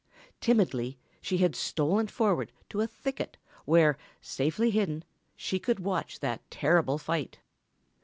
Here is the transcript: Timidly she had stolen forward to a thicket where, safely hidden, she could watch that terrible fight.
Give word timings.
Timidly 0.39 0.97
she 1.21 1.37
had 1.37 1.55
stolen 1.55 2.07
forward 2.07 2.51
to 2.69 2.81
a 2.81 2.87
thicket 2.87 3.37
where, 3.65 3.99
safely 4.19 4.71
hidden, 4.71 5.03
she 5.35 5.59
could 5.59 5.79
watch 5.79 6.21
that 6.21 6.41
terrible 6.49 6.97
fight. 6.97 7.37